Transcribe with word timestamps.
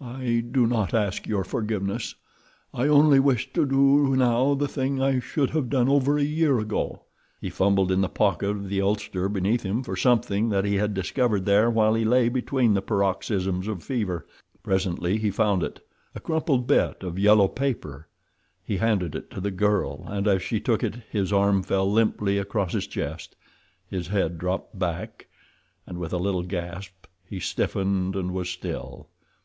I 0.00 0.42
do 0.50 0.66
not 0.66 0.92
ask 0.92 1.28
your 1.28 1.44
forgiveness. 1.44 2.16
I 2.74 2.88
only 2.88 3.20
wish 3.20 3.52
to 3.52 3.64
do 3.64 4.16
now 4.16 4.54
the 4.54 4.66
thing 4.66 5.00
I 5.00 5.20
should 5.20 5.50
have 5.50 5.70
done 5.70 5.88
over 5.88 6.18
a 6.18 6.24
year 6.24 6.58
ago." 6.58 7.02
He 7.40 7.48
fumbled 7.48 7.92
in 7.92 8.00
the 8.00 8.08
pocket 8.08 8.50
of 8.50 8.68
the 8.68 8.80
ulster 8.80 9.28
beneath 9.28 9.62
him 9.62 9.84
for 9.84 9.94
something 9.94 10.48
that 10.48 10.64
he 10.64 10.74
had 10.74 10.94
discovered 10.94 11.44
there 11.44 11.70
while 11.70 11.94
he 11.94 12.04
lay 12.04 12.28
between 12.28 12.74
the 12.74 12.82
paroxysms 12.82 13.68
of 13.68 13.84
fever. 13.84 14.26
Presently 14.64 15.18
he 15.18 15.30
found 15.30 15.62
it—a 15.62 16.18
crumpled 16.18 16.66
bit 16.66 17.04
of 17.04 17.16
yellow 17.16 17.46
paper. 17.46 18.08
He 18.64 18.78
handed 18.78 19.14
it 19.14 19.30
to 19.30 19.40
the 19.40 19.52
girl, 19.52 20.02
and 20.08 20.26
as 20.26 20.42
she 20.42 20.58
took 20.58 20.82
it 20.82 20.96
his 21.08 21.32
arm 21.32 21.62
fell 21.62 21.88
limply 21.88 22.36
across 22.36 22.72
his 22.72 22.88
chest, 22.88 23.36
his 23.86 24.08
head 24.08 24.38
dropped 24.38 24.76
back, 24.76 25.28
and 25.86 25.98
with 25.98 26.12
a 26.12 26.18
little 26.18 26.42
gasp 26.42 27.06
he 27.24 27.38
stiffened 27.38 28.16
and 28.16 28.32
was 28.34 28.50
still. 28.50 29.06